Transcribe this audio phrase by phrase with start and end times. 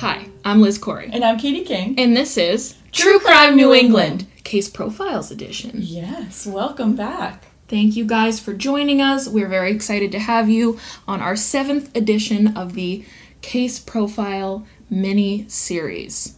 [0.00, 1.94] Hi, I'm Liz Corey, And I'm Katie King.
[1.98, 5.72] and this is True Crime New England Case Profiles Edition.
[5.76, 7.44] Yes, welcome back.
[7.68, 9.28] Thank you guys for joining us.
[9.28, 13.04] We're very excited to have you on our seventh edition of the
[13.42, 16.36] Case Profile mini series.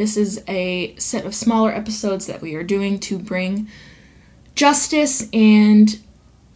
[0.00, 3.68] This is a set of smaller episodes that we are doing to bring
[4.54, 6.00] justice and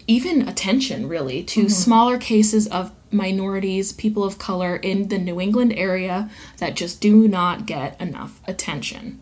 [0.06, 1.68] even attention, really, to mm-hmm.
[1.68, 7.28] smaller cases of minorities, people of color in the New England area that just do
[7.28, 9.20] not get enough attention.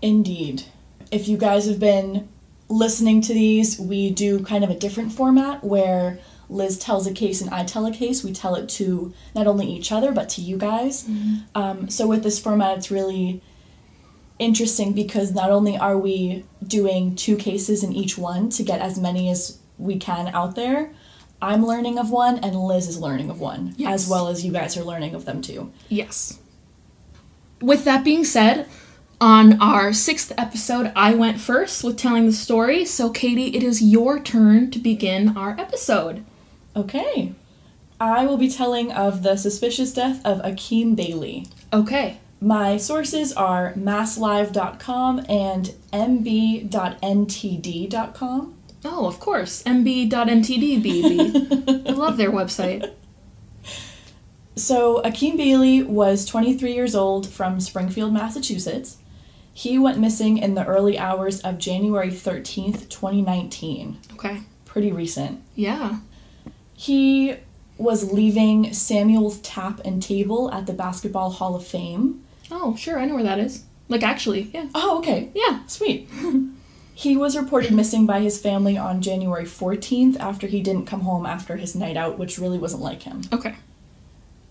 [0.00, 0.62] Indeed.
[1.10, 2.28] If you guys have been
[2.68, 6.20] listening to these, we do kind of a different format where
[6.52, 8.22] Liz tells a case and I tell a case.
[8.22, 11.08] We tell it to not only each other but to you guys.
[11.54, 13.40] Um, so with this format, it's really
[14.38, 18.98] interesting because not only are we doing two cases in each one to get as
[18.98, 20.90] many as we can out there,
[21.40, 24.04] I'm learning of one and Liz is learning of one, Yes.
[24.04, 25.72] as well as you guys are learning of them too.
[25.88, 26.38] Yes.
[27.60, 28.66] With that being said,
[29.20, 32.84] on our sixth episode, I went first with telling the story.
[32.84, 36.24] So, Katie, it is your turn to begin our episode.
[36.76, 37.34] Okay.
[38.00, 41.46] I will be telling of the suspicious death of Akeem Bailey.
[41.72, 42.18] Okay.
[42.40, 46.68] My sources are masslive.com and mb.ntd.com.
[48.84, 49.62] Oh, of course.
[49.62, 51.82] mb.ntd, baby.
[51.88, 52.90] I love their website.
[54.54, 58.98] So, Akeem Bailey was 23 years old from Springfield, Massachusetts.
[59.54, 63.96] He went missing in the early hours of January 13th, 2019.
[64.12, 64.42] Okay.
[64.66, 65.42] Pretty recent.
[65.54, 66.00] Yeah.
[66.82, 67.36] He
[67.78, 72.24] was leaving Samuel's Tap and Table at the Basketball Hall of Fame.
[72.50, 72.98] Oh, sure.
[72.98, 73.62] I know where that is.
[73.88, 74.66] Like, actually, yeah.
[74.74, 75.30] Oh, okay.
[75.32, 75.64] Yeah.
[75.68, 76.08] Sweet.
[76.92, 81.24] he was reported missing by his family on January 14th after he didn't come home
[81.24, 83.22] after his night out, which really wasn't like him.
[83.32, 83.54] Okay.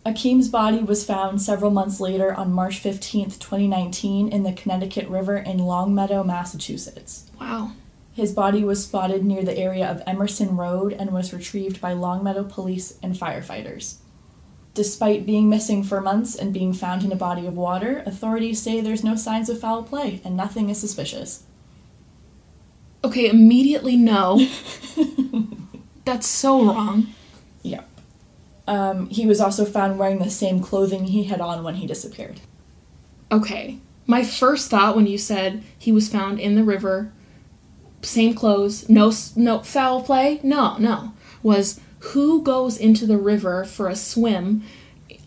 [0.05, 5.35] Akeem's body was found several months later on March 15th, 2019, in the Connecticut River
[5.35, 7.29] in Longmeadow, Massachusetts.
[7.41, 7.73] Wow.
[8.13, 12.43] His body was spotted near the area of Emerson Road and was retrieved by Longmeadow
[12.43, 13.95] police and firefighters.
[14.73, 18.79] Despite being missing for months and being found in a body of water, authorities say
[18.79, 21.43] there's no signs of foul play and nothing is suspicious.
[23.03, 24.45] Okay, immediately no.
[26.05, 27.07] That's so wrong.
[27.63, 27.87] Yep.
[28.67, 32.39] Um, he was also found wearing the same clothing he had on when he disappeared.
[33.31, 33.79] Okay.
[34.05, 37.11] My first thought when you said he was found in the river,
[38.01, 41.13] same clothes, no no foul play, no, no,
[41.43, 44.63] was who goes into the river for a swim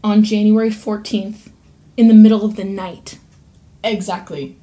[0.02, 1.50] on January 14th
[1.96, 3.18] in the middle of the night?
[3.82, 4.56] Exactly.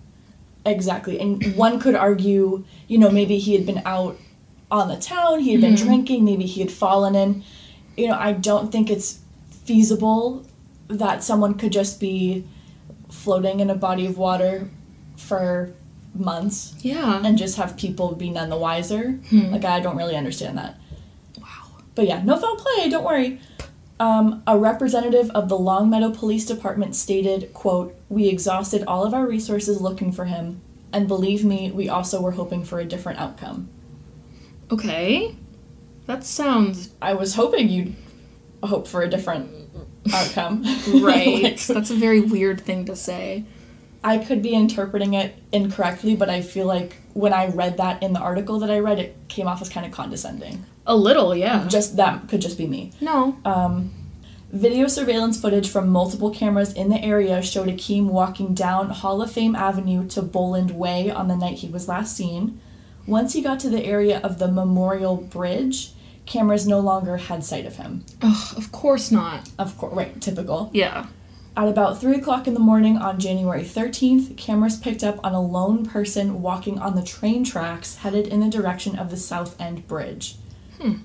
[0.65, 1.19] Exactly.
[1.19, 4.17] And one could argue, you know, maybe he had been out
[4.69, 5.85] on the town, he had been mm-hmm.
[5.85, 7.43] drinking, maybe he had fallen in.
[7.97, 9.19] You know, I don't think it's
[9.65, 10.45] feasible
[10.87, 12.47] that someone could just be
[13.09, 14.69] floating in a body of water
[15.17, 15.73] for
[16.13, 17.21] months Yeah.
[17.25, 19.19] and just have people be none the wiser.
[19.31, 20.77] Like, I don't really understand that.
[21.39, 21.45] Wow.
[21.95, 23.39] But yeah, no foul play, don't worry.
[23.99, 29.27] Um, a representative of the Longmeadow Police Department stated, quote, We exhausted all of our
[29.27, 30.61] resources looking for him,
[30.91, 33.69] and believe me, we also were hoping for a different outcome.
[34.71, 35.35] Okay.
[36.07, 37.95] That sounds I was hoping you'd
[38.63, 39.49] hope for a different
[40.13, 40.63] outcome.
[41.01, 41.43] right.
[41.43, 43.45] Like, That's a very weird thing to say.
[44.03, 48.13] I could be interpreting it incorrectly, but I feel like when I read that in
[48.13, 50.65] the article that I read, it came off as kind of condescending.
[50.87, 51.67] A little, yeah.
[51.67, 52.93] Just that could just be me.
[52.99, 53.37] No.
[53.45, 53.91] Um,
[54.51, 59.31] video surveillance footage from multiple cameras in the area showed Akeem walking down Hall of
[59.31, 62.59] Fame Avenue to Boland Way on the night he was last seen.
[63.05, 65.93] Once he got to the area of the Memorial Bridge,
[66.25, 68.03] cameras no longer had sight of him.
[68.21, 69.49] Ugh, of course not.
[69.59, 70.71] Of course, right, typical.
[70.73, 71.07] Yeah.
[71.55, 75.41] At about 3 o'clock in the morning on January 13th, cameras picked up on a
[75.41, 79.87] lone person walking on the train tracks headed in the direction of the South End
[79.87, 80.37] Bridge.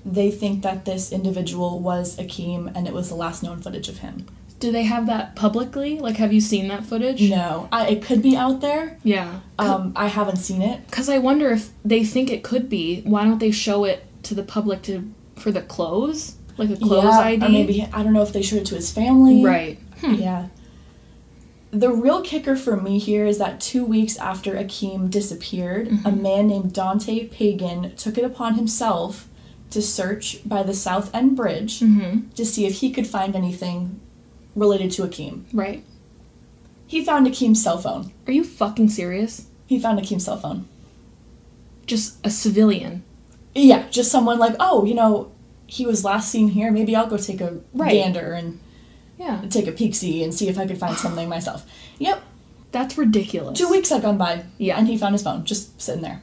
[0.05, 3.99] They think that this individual was Akeem and it was the last known footage of
[3.99, 4.25] him.
[4.59, 5.99] Do they have that publicly?
[5.99, 7.21] Like, have you seen that footage?
[7.29, 8.97] No, I, it could be out there.
[9.03, 9.41] Yeah.
[9.59, 10.87] Um, I haven't seen it.
[10.87, 13.01] Because I wonder if they think it could be.
[13.01, 17.03] Why don't they show it to the public to for the clothes, like a clothes
[17.03, 17.45] yeah, ID?
[17.45, 19.43] or maybe I don't know if they showed it to his family.
[19.43, 19.79] Right.
[20.01, 20.13] Hmm.
[20.15, 20.47] Yeah.
[21.71, 26.47] The real kicker for me here is that two weeks after Akeem disappeared, a man
[26.47, 29.27] named Dante Pagan took it upon himself
[29.71, 32.29] to search by the South End Bridge Mm-hmm.
[32.29, 33.99] to see if he could find anything
[34.55, 35.43] related to Akeem.
[35.53, 35.83] Right.
[36.87, 38.13] He found Akeem's cell phone.
[38.25, 39.47] Are you fucking serious?
[39.67, 40.67] He found Akeem's cell phone.
[41.85, 43.03] Just a civilian.
[43.53, 45.31] Yeah, just someone like, oh, you know,
[45.67, 46.71] he was last seen here.
[46.71, 47.91] Maybe I'll go take a Right.
[47.91, 48.59] gander and
[49.19, 49.41] Yeah.
[49.49, 51.65] take a peek see and see if I could find something myself.
[51.99, 52.21] Yep,
[52.71, 53.57] That's ridiculous.
[53.57, 54.43] two weeks had gone by.
[54.57, 54.77] Yeah.
[54.77, 56.21] and he found his phone just sitting there.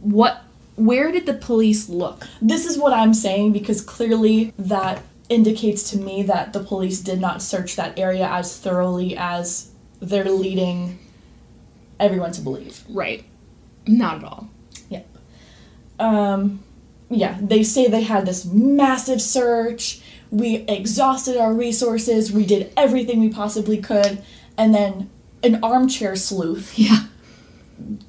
[0.00, 0.42] What?
[0.76, 2.26] Where did the police look?
[2.42, 7.20] This is what I'm saying because clearly that indicates to me that the police did
[7.20, 9.70] not search that area as thoroughly as
[10.00, 10.98] they're leading
[11.98, 12.84] everyone to believe.
[12.90, 13.24] Right.
[13.86, 14.48] Not at all.
[14.90, 15.06] Yep.
[15.98, 16.60] Um,
[17.10, 20.00] yeah, they say they had this massive search.
[20.30, 22.32] We exhausted our resources.
[22.32, 24.22] We did everything we possibly could.
[24.58, 25.08] And then
[25.42, 27.04] an armchair sleuth Yeah.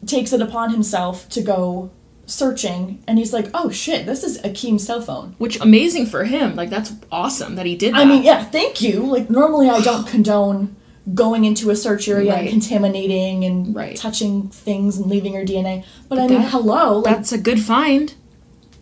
[0.06, 1.92] takes it upon himself to go
[2.26, 3.04] searching.
[3.08, 5.36] And he's like, oh shit, this is Akeem's cell phone.
[5.38, 6.56] Which amazing for him.
[6.56, 8.00] Like that's awesome that he did that.
[8.02, 9.02] I mean, yeah, thank you.
[9.06, 10.76] Like, normally I don't condone
[11.14, 12.42] going into a search area Right.
[12.42, 13.96] and contaminating and Right.
[13.96, 15.86] touching things and leaving your DNA.
[16.10, 17.00] But, But I mean, that- hello.
[17.00, 18.14] Like, That's a good find.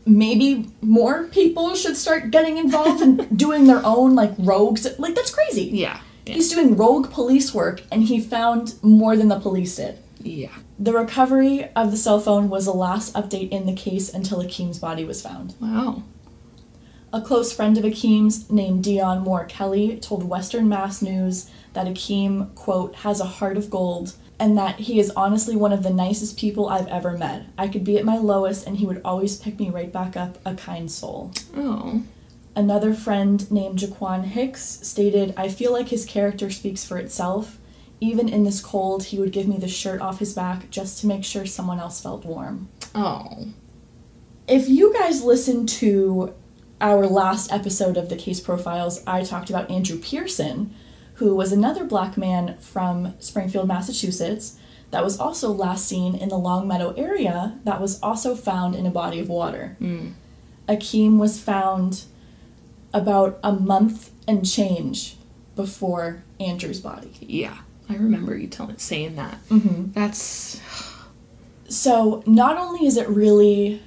[0.05, 4.87] Maybe more people should start getting involved and doing their own, like, rogues.
[4.99, 5.63] Like, that's crazy.
[5.63, 5.99] Yeah.
[6.25, 6.33] Yeah.
[6.35, 9.99] He's doing rogue police work and he found more than the police did.
[10.19, 10.51] yeah.
[10.77, 14.77] The recovery of the cell phone was the last update in the case until Akeem's
[14.77, 15.53] body was found.
[15.61, 16.03] Wow.
[17.13, 22.53] A close friend of Akeem's, named Dion Moore Kelly, told Western Mass News that Akeem,
[22.55, 26.37] quote, has a heart of gold and that he is honestly one of the nicest
[26.37, 27.45] people I've ever met.
[27.57, 30.37] I could be at my lowest and he would always pick me right back up,
[30.45, 31.31] a kind soul.
[31.55, 32.03] Oh.
[32.55, 37.57] Another friend named Jaquan Hicks stated, I feel like his character speaks for itself.
[38.01, 41.07] Even in this cold, he would give me the shirt off his back just to
[41.07, 42.69] make sure someone else felt warm.
[42.93, 43.47] Oh.
[44.47, 46.33] If you guys listened to
[46.81, 50.73] our last episode of the case profiles, I talked about Andrew Pearson,
[51.15, 54.57] who was another black man from Springfield, Massachusetts,
[54.91, 58.91] that was also last seen in the Longmeadow area, that was also found in a
[58.91, 59.75] body of water.
[59.81, 60.13] Mm.
[60.67, 62.03] Akeem was found
[62.93, 65.17] about a month and change
[65.55, 67.11] before Andrew's body.
[67.19, 67.57] Yeah.
[67.89, 69.37] I remember you telling saying that.
[69.49, 69.91] Mm-hmm.
[69.91, 70.59] That's
[71.67, 73.81] So, not only is it really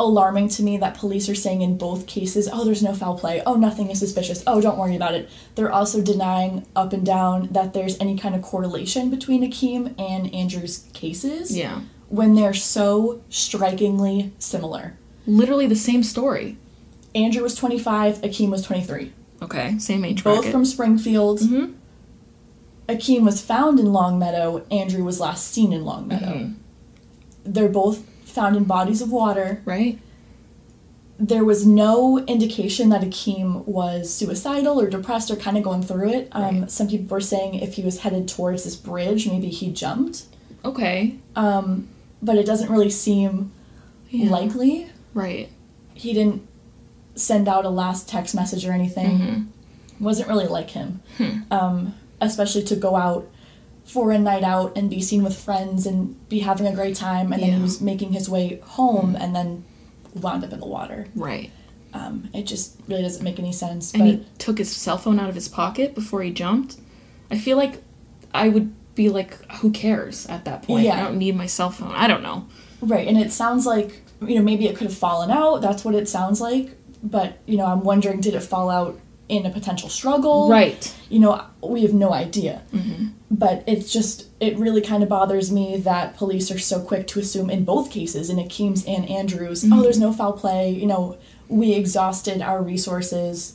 [0.00, 3.42] alarming to me that police are saying in both cases, oh, there's no foul play,
[3.46, 7.48] oh, nothing is suspicious, oh, don't worry about it, they're also denying up and down
[7.52, 11.80] that there's any kind of correlation between Akeem and Andrew's cases yeah.
[12.08, 14.96] when they're so strikingly similar.
[15.26, 16.56] Literally the same story.
[17.14, 19.12] Andrew was 25, Akeem was 23.
[19.42, 19.78] Okay.
[19.78, 21.40] Same age Both from Springfield.
[21.40, 21.74] Mhm.
[22.88, 26.26] Akeem was found in Longmeadow, Andrew was last seen in Longmeadow.
[26.26, 26.54] Mhm.
[27.44, 29.62] They're both found in bodies of water.
[29.64, 29.98] Right.
[31.22, 36.08] there was no indication that Akeem was suicidal or depressed or kind of going through
[36.08, 36.28] it.
[36.32, 36.70] Um, Right.
[36.70, 40.22] Some people were saying if he was headed towards this bridge, maybe he jumped.
[40.64, 41.16] Okay.
[41.36, 41.88] Um,
[42.22, 43.52] but it doesn't really seem
[44.08, 44.30] Yeah.
[44.30, 44.86] likely.
[45.12, 45.50] Right.
[45.92, 46.40] He didn't
[47.16, 49.18] send out a last text message or anything.
[49.18, 49.46] Mhm.
[50.02, 51.00] Wasn't really like him.
[51.18, 51.40] Hmm.
[51.50, 53.28] Um, especially to go out
[53.90, 57.32] for a night out and be seen with friends and be having a great time,
[57.32, 59.64] and then he was making his way home and then
[60.14, 61.06] wound up in the water.
[61.14, 61.50] Right.
[61.92, 63.92] Um, it just really doesn't make any sense.
[63.92, 66.76] And but he took his cell phone out of his pocket before he jumped.
[67.32, 67.82] I feel like
[68.32, 70.84] I would be like, who cares at that point?
[70.84, 70.94] Yeah.
[70.94, 71.92] I don't need my cell phone.
[71.92, 72.46] I don't know.
[72.80, 75.62] Right, and it sounds like, you know, maybe it could have fallen out.
[75.62, 76.76] That's what it sounds like.
[77.02, 79.00] But, you know, I'm wondering did it fall out
[79.30, 80.48] in a potential struggle?
[80.50, 80.92] Right.
[81.08, 82.62] You know, we have no idea.
[82.72, 87.06] hmm But it's just, it really kind of bothers me that police are so quick
[87.08, 89.72] to assume in both cases, in Akeem's and Andrew's, Mhm.
[89.78, 90.70] oh, there's no foul play.
[90.70, 91.16] You know,
[91.48, 93.54] we exhausted our resources.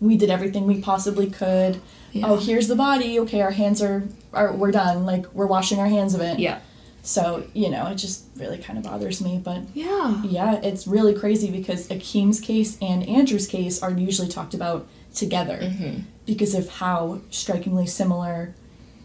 [0.00, 1.80] We did everything we possibly could.
[2.12, 2.26] Yeah.
[2.28, 3.18] Oh, here's the body.
[3.20, 5.06] Okay, our hands are, are, we're done.
[5.06, 6.38] Like, we're washing our hands of it.
[6.38, 6.58] Yeah.
[7.06, 9.38] So, you know, it just really kind of bothers me.
[9.42, 10.22] But Yeah.
[10.24, 15.70] yeah, it's really crazy because Akeem's case and Andrew's case are usually talked about together
[15.70, 18.52] hmm because of how strikingly similar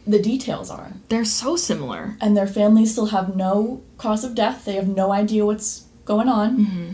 [0.07, 0.93] the details are.
[1.09, 2.17] They're so similar.
[2.19, 6.27] And their families still have no cause of death, they have no idea what's going
[6.27, 6.49] on.
[6.65, 6.91] hmm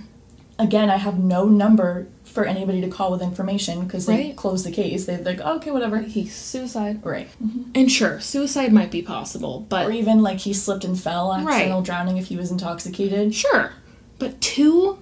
[0.59, 4.35] Again, I have no number for anybody to call with information because they Right.
[4.35, 5.05] closed the case.
[5.05, 5.99] They're like, oh, okay, whatever.
[6.01, 6.99] He's suicide.
[7.03, 7.27] Right.
[7.75, 9.87] And sure, suicide might be possible, but.
[9.87, 11.47] Or even like he slipped and fell, Right.
[11.47, 13.33] accidental drowning if he was intoxicated.
[13.35, 13.73] sure.
[14.19, 14.97] But two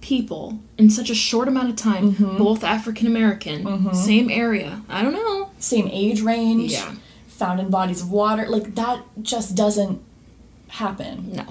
[0.00, 2.36] people in such a short amount of time, Mhm.
[2.36, 3.94] both African American, Mhm.
[3.94, 4.82] same area.
[4.88, 5.48] I don't know.
[5.58, 6.72] Same age range.
[6.72, 6.92] Yeah.
[7.28, 8.46] found in bodies of water.
[8.48, 9.98] Like that just doesn't
[10.68, 11.32] happen.
[11.34, 11.44] No.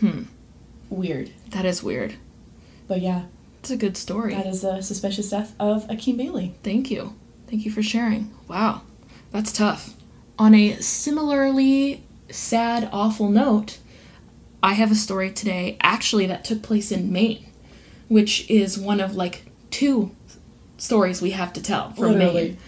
[0.00, 0.22] Hmm.
[0.90, 1.30] Weird.
[1.50, 2.14] That is weird.
[2.88, 3.22] But yeah,
[3.60, 4.34] It's a good story.
[4.34, 6.54] that is the suspicious death of Akeem Bailey.
[6.62, 7.14] Thank you.
[7.46, 8.30] Thank you for sharing.
[8.48, 8.82] Wow.
[9.30, 9.94] That's tough.
[10.38, 13.78] On a similarly sad, awful note,
[14.62, 17.46] I have a story today actually that took place in Maine,
[18.08, 20.14] which is one of like two
[20.76, 22.42] stories we have to tell from Literally.
[22.50, 22.58] Maine.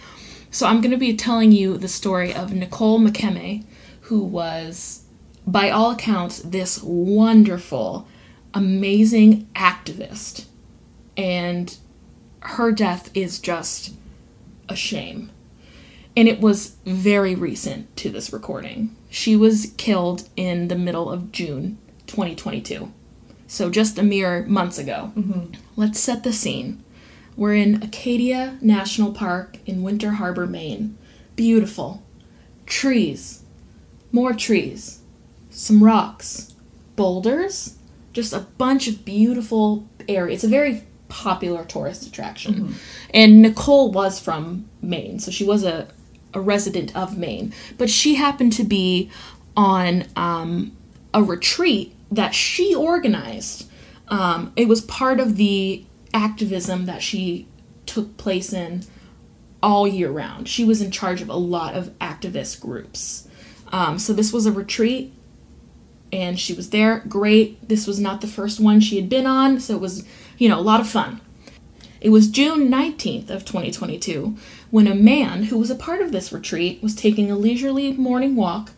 [0.51, 3.63] So I'm going to be telling you the story of Nicole Mokeme,
[4.01, 5.03] who was,
[5.47, 8.07] by all accounts, this wonderful,
[8.53, 10.45] amazing activist.
[11.15, 11.75] And
[12.41, 13.93] her death is just
[14.69, 15.31] a shame.
[16.15, 18.95] And it was very recent to this recording.
[19.09, 22.91] She was killed in the middle of June 2022.
[23.47, 25.11] So just a mere months ago.
[25.15, 25.53] Mm-hmm.
[25.75, 26.83] Let's set the scene.
[27.35, 30.97] We're in Acadia National Park in Winter Harbor, Maine.
[31.35, 32.03] Beautiful.
[32.65, 33.43] Trees.
[34.11, 34.99] More trees.
[35.49, 36.53] Some rocks.
[36.95, 37.77] Boulders.
[38.13, 40.33] Just a bunch of beautiful area.
[40.33, 42.75] It's a very popular tourist attraction.
[43.13, 45.87] And Nicole was from Maine, so she was a,
[46.33, 47.53] a resident of Maine.
[47.77, 49.11] But she happened to be
[49.55, 50.75] on um,
[51.13, 53.69] a retreat that she organized.
[54.07, 57.47] Um, it was part of the activism that she
[57.85, 58.83] took place in
[59.61, 60.47] all year round.
[60.47, 63.27] She was in charge of a lot of activist groups.
[63.71, 65.13] Um, so this was a retreat,
[66.13, 66.99] and she was there.
[67.07, 67.67] Great.
[67.67, 70.05] This was not the first one she had been on, so it was,
[70.37, 71.19] you know, a lot of fun.
[71.99, 74.37] It was June 19th of 2022
[74.69, 78.35] when a man who was a part of this retreat was taking a leisurely morning
[78.35, 78.71] walk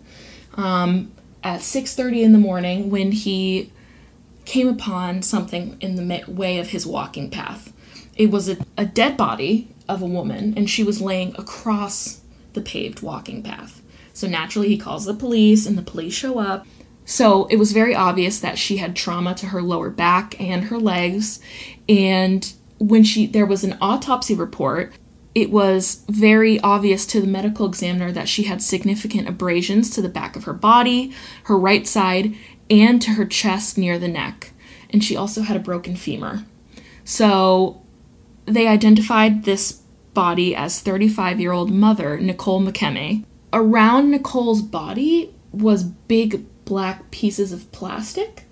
[0.54, 1.12] um,
[1.44, 3.72] at 6:30 in the morning when he
[4.46, 7.74] came upon something in the way of his walking path.
[8.15, 12.22] It was a, a dead body of a woman, and she was laying across
[12.54, 13.82] the paved walking path.
[14.13, 16.65] So naturally, he calls the police, and the police show up.
[17.06, 20.80] So it was very obvious that she had trauma to her lower back and her
[20.80, 21.40] legs.
[21.88, 24.94] And when she there was an autopsy report,
[25.36, 30.10] it was very obvious to the medical examiner that she had significant abrasions to the
[30.10, 32.34] back of her body, her right side,
[32.70, 34.52] and to her chest near the neck.
[34.90, 36.46] And she also had a broken femur.
[37.04, 37.82] So
[38.46, 39.82] they identified this
[40.14, 43.26] body as 35 year old mother, Nicole Mokeme.
[43.54, 48.44] Around Nicole's body was big black pieces of plastic,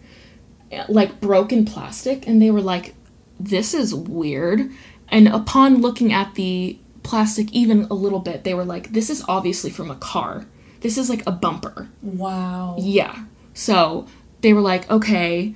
[0.88, 2.96] like broken plastic, and they were like,
[3.40, 4.72] this is weird.
[5.10, 9.24] And upon looking at the plastic even a little bit, they were like, this is
[9.28, 10.46] obviously from a car.
[10.82, 11.90] This is like a bumper.
[12.02, 12.76] Wow.
[12.80, 13.26] Yeah.
[13.54, 14.08] So
[14.42, 15.56] they were like, okay,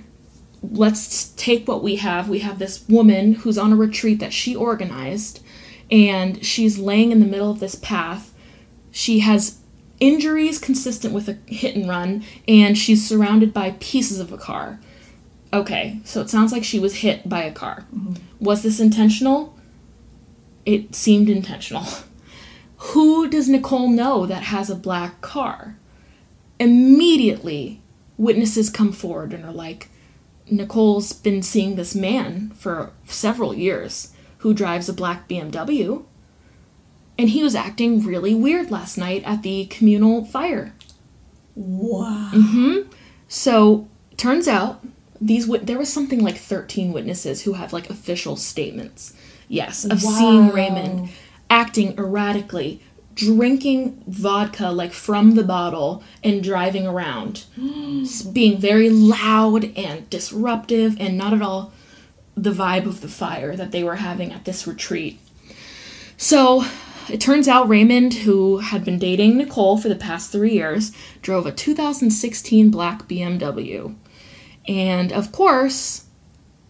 [0.62, 2.30] let's take what we have.
[2.30, 5.42] We have this woman who's on a retreat that she organized,
[5.90, 8.34] and she's laying in the middle of this path.
[8.92, 9.60] She has
[10.00, 14.80] injuries consistent with a hit and run, and she's surrounded by pieces of a car.
[15.54, 17.86] Okay, so it sounds like she was hit by a car.
[17.96, 18.16] Mm-hmm.
[18.40, 19.58] Was this intentional?
[20.66, 21.86] It seemed intentional.
[22.78, 25.78] Who does Nicole know that has a black car?
[26.60, 27.82] Immediately,
[28.18, 29.90] witnesses come forward and are like,
[30.50, 36.04] Nicole's been seeing this man for several years who drives a black BMW,
[37.18, 40.74] and he was acting really weird last night at the communal fire.
[41.56, 42.30] Wow.
[42.34, 42.92] Mm-hmm.
[43.28, 44.86] So turns out
[45.20, 49.14] these wit- there was something like 13 witnesses who have like official statements.
[49.48, 51.10] Yes, of seeing Raymond
[51.50, 52.82] acting erratically,
[53.16, 57.46] drinking vodka like from the bottle and driving around,
[58.34, 61.74] being very loud and disruptive and not at all
[62.36, 65.20] the vibe of the fire that they were having at this retreat.
[66.18, 66.66] So
[67.10, 71.46] it turns out Raymond, who had been dating Nicole for the past three years, drove
[71.46, 73.96] a 2016 black BMW.
[74.68, 76.06] And of course,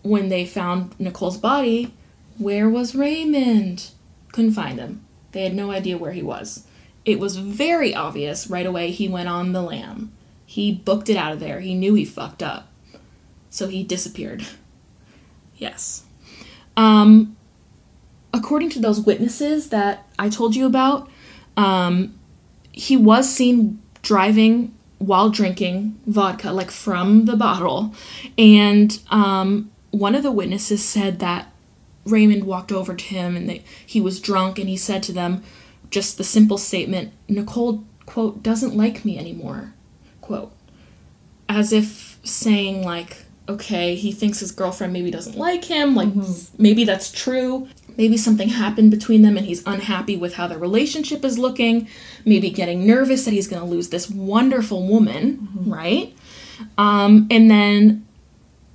[0.04, 1.94] when they found Nicole's body,
[2.38, 3.92] where was Raymond?
[4.32, 5.06] Couldn't find him.
[5.32, 6.66] They had no idea where he was.
[7.06, 10.12] It was very obvious right away he went on the lam.
[10.46, 11.60] He booked it out of there.
[11.60, 12.68] He knew he fucked up.
[13.50, 14.46] So he disappeared.
[15.60, 16.04] Yes.
[16.76, 17.37] Um,
[18.38, 21.10] according to those witnesses that I told you about,
[21.58, 22.14] um,
[22.72, 27.94] he was seen driving while drinking vodka, like from the bottle.
[28.38, 31.52] And um, one of the witnesses said that
[32.06, 35.44] Raymond walked over to him and they, he was drunk, and he said to them
[35.90, 39.74] just the simple statement Nicole, quote, doesn't like me anymore,
[40.22, 40.52] quote.
[41.50, 46.10] As if saying, like, okay, he thinks his girlfriend maybe doesn't like him, like,
[46.58, 47.68] maybe that's true.
[47.98, 51.88] Maybe something happened between them and he's unhappy with how their relationship is looking.
[52.26, 56.16] Maybe getting nervous that he's going to lose this wonderful woman, right?
[56.78, 58.06] Um, and then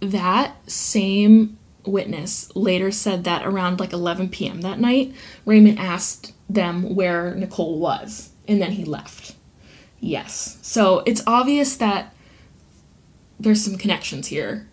[0.00, 4.60] that same witness later said that around like 11 p.m.
[4.62, 5.14] that night,
[5.46, 9.34] Raymond asked them where Nicole was, and then he left.
[10.00, 10.58] Yes.
[10.62, 12.12] So it's obvious that
[13.38, 14.68] there's some connections here.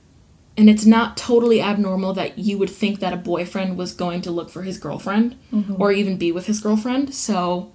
[0.59, 4.29] And it's not totally abnormal that you would think that a boyfriend was going to
[4.29, 5.81] look for his girlfriend mm-hmm.
[5.81, 7.15] or even be with his girlfriend.
[7.15, 7.71] So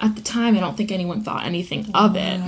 [0.00, 2.38] at the time, I don't think anyone thought anything of it.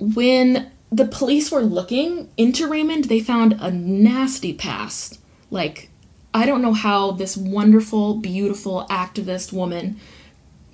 [0.00, 5.20] When the police were looking into Raymond, they found a nasty past.
[5.50, 5.90] Like,
[6.32, 10.00] I don't know how this wonderful, beautiful activist woman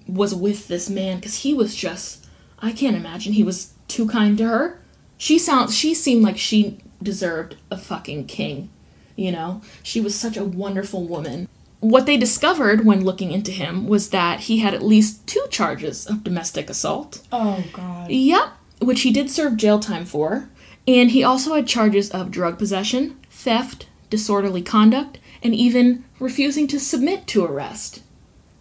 [0.06, 2.24] was with this man because he was just,
[2.60, 4.80] I can't imagine he was too kind to her.
[5.16, 8.70] She sounds, she seemed like she deserved a fucking king.
[9.16, 11.48] You know, she was such a wonderful woman.
[11.80, 16.06] What they discovered when looking into him was that he had at least two charges
[16.06, 17.22] of domestic assault.
[17.30, 18.10] Oh god.
[18.10, 18.48] Yep,
[18.80, 20.48] which he did serve jail time for.
[20.86, 26.80] And he also had charges of drug possession, theft, disorderly conduct, and even refusing to
[26.80, 28.02] submit to arrest.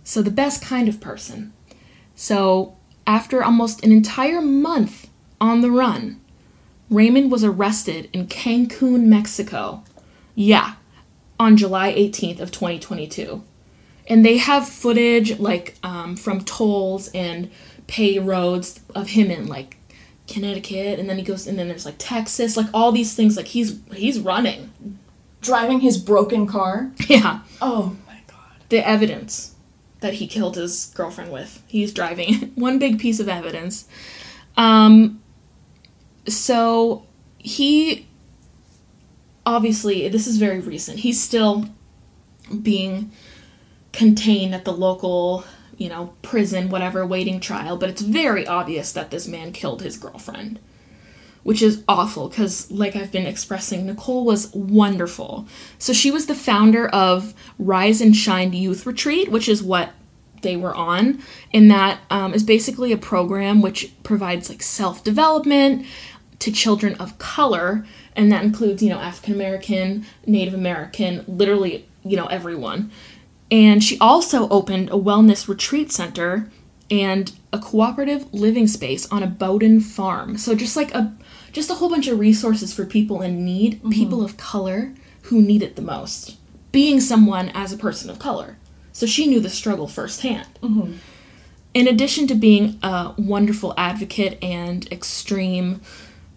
[0.03, 1.53] So, the best kind of person.
[2.15, 2.75] So,
[3.05, 6.19] after almost an entire month on the run,
[6.89, 9.83] Raymond was arrested in Cancun, Mexico.
[10.35, 10.75] Yeah,
[11.39, 13.43] on July 18th of 2022.
[14.07, 17.51] And they have footage like um, from tolls and
[17.87, 19.77] pay roads of him in like
[20.27, 23.35] Connecticut, and then he goes, and then there's like Texas, like all these things.
[23.37, 24.71] Like he's he's running.
[25.41, 26.91] Driving his broken car.
[27.07, 28.37] Yeah, Oh my god.
[28.69, 29.55] the evidence
[30.01, 31.63] that he killed his girlfriend with.
[31.67, 33.87] He's driving one big piece of evidence.
[34.55, 35.21] Um,
[36.27, 37.05] so
[37.37, 38.07] he
[39.45, 40.99] obviously this is very recent.
[40.99, 41.69] He's still
[42.61, 43.11] being
[43.93, 45.43] contained at the local,
[45.77, 49.97] you know, prison, whatever, waiting trial, but it's very obvious that this man killed his
[49.97, 50.59] girlfriend.
[51.43, 55.47] Which is awful because, like I've been expressing, Nicole was wonderful.
[55.79, 59.91] So, she was the founder of Rise and Shine Youth Retreat, which is what
[60.41, 61.21] they were on.
[61.53, 65.85] And that um, is basically a program which provides like self development
[66.39, 67.85] to children of color.
[68.15, 72.91] And that includes, you know, African American, Native American, literally, you know, everyone.
[73.49, 76.49] And she also opened a wellness retreat center
[76.89, 80.37] and a cooperative living space on a Bowden farm.
[80.37, 81.15] So just like a
[81.51, 83.89] just a whole bunch of resources for people in need, mm-hmm.
[83.89, 86.37] people of color who need it the most.
[86.71, 88.57] Being someone as a person of color.
[88.91, 90.47] So she knew the struggle firsthand.
[90.61, 90.93] Mm-hmm.
[91.73, 95.81] In addition to being a wonderful advocate and extreme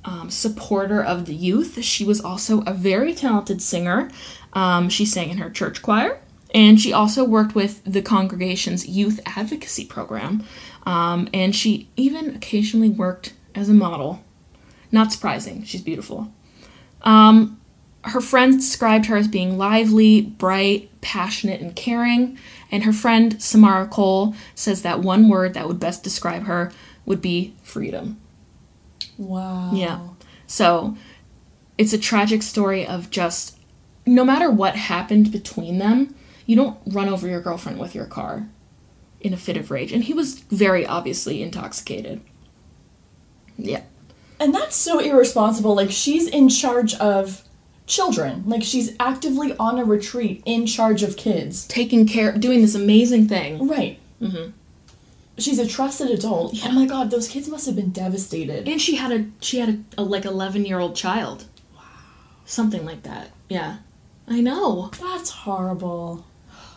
[0.04, 4.10] um, supporter of the youth, she was also a very talented singer.
[4.52, 6.20] Um, she sang in her church choir,
[6.54, 10.44] and she also worked with the congregation's youth advocacy program.
[10.84, 14.24] Um, and she even occasionally worked as a model.
[14.90, 16.32] Not surprising, she's beautiful.
[17.02, 17.60] Um,
[18.04, 22.38] her friends described her as being lively, bright, passionate, and caring.
[22.70, 26.72] And her friend Samara Cole says that one word that would best describe her
[27.04, 28.18] would be freedom.
[29.20, 29.70] Wow.
[29.74, 30.00] Yeah.
[30.46, 30.96] So
[31.78, 33.58] it's a tragic story of just
[34.06, 36.14] no matter what happened between them,
[36.46, 38.48] you don't run over your girlfriend with your car
[39.20, 39.92] in a fit of rage.
[39.92, 42.22] And he was very obviously intoxicated.
[43.58, 43.82] Yeah.
[44.40, 45.74] And that's so irresponsible.
[45.74, 47.44] Like she's in charge of
[47.86, 48.44] children.
[48.46, 51.66] Like she's actively on a retreat in charge of kids.
[51.66, 53.68] Taking care, doing this amazing thing.
[53.68, 53.98] Right.
[54.18, 54.50] hmm
[55.40, 56.54] She's a trusted adult.
[56.64, 58.68] Oh my god, those kids must have been devastated.
[58.68, 61.46] And she had a she had a, a like eleven year old child.
[61.74, 61.82] Wow.
[62.44, 63.30] Something like that.
[63.48, 63.78] Yeah.
[64.28, 64.90] I know.
[65.00, 66.24] That's horrible.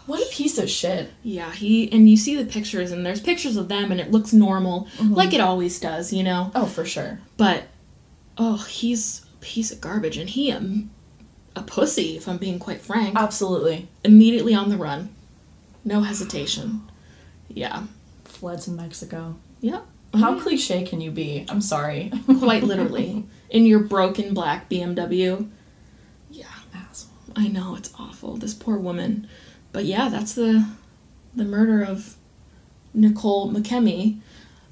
[0.06, 1.12] What a piece of shit.
[1.24, 4.34] Yeah, he and you see the pictures and there's pictures of them and it looks
[4.34, 6.52] normal, like it always does, you know.
[6.54, 7.20] Oh, for sure.
[7.38, 7.66] But
[8.38, 10.92] oh, he's a piece of garbage and he um,
[11.56, 13.16] a pussy if I'm being quite frank.
[13.16, 13.88] Absolutely.
[14.04, 15.16] Immediately on the run.
[15.86, 16.82] No hesitation.
[17.48, 17.84] Yeah.
[18.44, 19.38] Fled in Mexico.
[19.62, 19.86] Yep.
[20.16, 21.46] How cliche can you be?
[21.48, 22.12] I'm sorry.
[22.40, 23.24] Quite literally.
[23.50, 25.48] In your broken black BMW.
[26.30, 26.48] Yeah.
[26.76, 27.14] Asshole.
[27.38, 28.36] I know it's awful.
[28.36, 29.30] This poor woman.
[29.72, 30.68] But yeah, that's the
[31.34, 32.18] the murder of
[32.94, 34.20] Nicole Mokeme.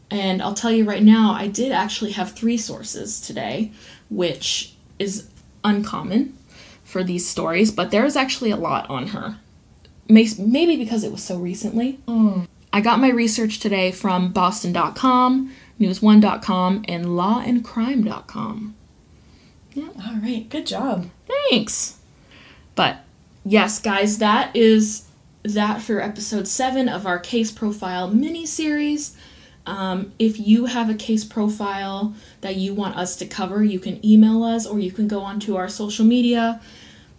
[0.10, 3.72] And I'll tell you right now, I did actually have three sources today,
[4.10, 5.30] which is
[5.64, 6.38] uncommon
[6.84, 9.38] for these stories, but there's actually a lot on her.
[10.10, 12.00] Maybe because it was so recently.
[12.06, 12.50] Mm.
[12.74, 18.76] I got my research today from Boston.com, News1.com, and LawAndCrime.com.
[19.74, 19.90] Yeah.
[20.06, 20.48] All right.
[20.50, 21.10] Good job.
[21.28, 22.00] Thanks.
[22.76, 23.04] But
[23.44, 25.06] yes, guys, that is
[25.44, 29.18] that for episode seven of our case profile mini series.
[29.66, 34.04] Um, if you have a case profile that you want us to cover, you can
[34.06, 36.62] email us or you can go onto our social media,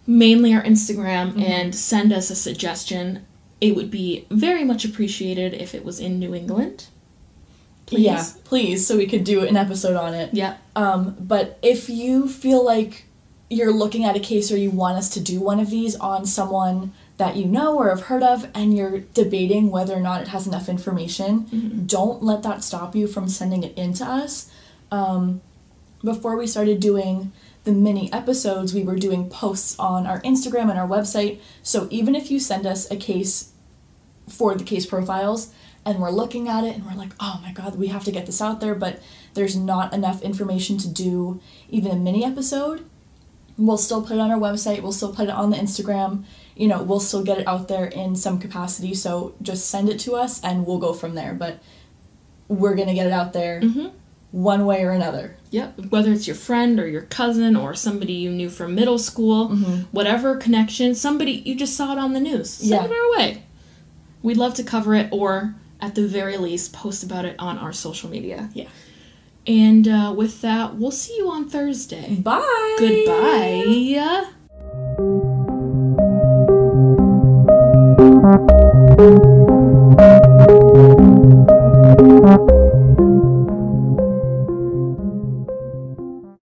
[0.05, 3.25] mainly our Instagram, and send us a suggestion.
[3.63, 6.87] It would be very much appreciated if it was in New England.
[7.85, 8.03] Please.
[8.03, 10.33] Yeah, please, so we could do an episode on it.
[10.33, 10.57] Yeah.
[10.75, 13.05] Um, but if you feel like
[13.49, 16.25] you're looking at a case or you want us to do one of these on
[16.25, 20.27] someone that you know or have heard of and you're debating whether or not it
[20.27, 24.51] has enough information, don't let that stop you from sending it in to us.
[24.91, 25.39] Um,
[26.03, 27.31] before we started doing
[27.63, 31.39] the mini episodes, we were doing posts on our Instagram and our website.
[31.61, 33.52] So even if you send us a case
[34.27, 35.53] for the case profiles
[35.85, 38.25] and we're looking at it and we're like, oh my god, we have to get
[38.25, 39.01] this out there, but
[39.33, 42.85] there's not enough information to do even a mini episode,
[43.57, 46.23] we'll still put it on our website, we'll still put it on the Instagram,
[46.55, 48.93] you know, we'll still get it out there in some capacity.
[48.93, 51.33] So just send it to us and we'll go from there.
[51.33, 51.59] But
[52.47, 53.87] we're gonna get it out there Mm-hmm.
[54.31, 55.35] one way or another.
[55.51, 55.87] Yep.
[55.89, 59.49] Whether it's your friend or your cousin or somebody you knew from middle school,
[59.91, 62.49] whatever connection, somebody you just saw it on the news.
[62.51, 62.85] Send Yeah.
[62.85, 63.43] it our way.
[64.23, 67.73] We'd love to cover it or at the very least post about it on our
[67.73, 68.49] social media.
[68.53, 68.69] Yeah.
[69.45, 72.15] And uh, with that, we'll see you on Thursday.
[72.15, 72.75] Bye.
[72.79, 73.63] Goodbye.